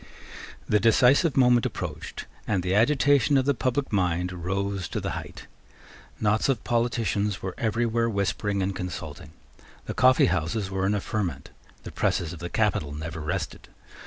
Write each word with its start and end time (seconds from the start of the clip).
The 0.67 0.79
decisive 0.79 1.37
moment 1.37 1.63
approached; 1.63 2.25
and 2.47 2.63
the 2.63 2.73
agitation 2.73 3.37
of 3.37 3.45
the 3.45 3.53
public 3.53 3.93
mind 3.93 4.31
rose 4.31 4.87
to 4.87 4.99
the 4.99 5.11
height. 5.11 5.45
Knots 6.19 6.49
of 6.49 6.63
politicians 6.63 7.43
were 7.43 7.53
everywhere 7.59 8.09
whispering 8.09 8.63
and 8.63 8.75
consulting. 8.75 9.29
The 9.85 9.93
coffeehouses 9.93 10.71
were 10.71 10.87
in 10.87 10.95
a 10.95 11.01
ferment. 11.01 11.51
The 11.83 11.91
presses 11.91 12.33
of 12.33 12.39
the 12.39 12.49
capital 12.49 12.91
never 12.93 13.19
rested. 13.19 13.67